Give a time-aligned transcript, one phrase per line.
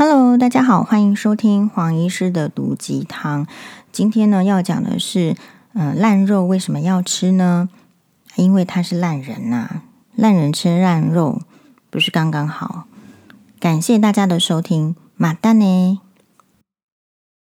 [0.00, 3.48] Hello，大家好，欢迎收听黄医师的毒鸡汤。
[3.90, 5.34] 今天呢，要讲的是，
[5.72, 7.68] 嗯，烂肉为什么要吃呢？
[8.36, 9.82] 因为他是烂人呐，
[10.14, 11.42] 烂人吃烂肉，
[11.90, 12.84] 不是刚刚好。
[13.58, 16.00] 感谢大家的收听，马丹呢。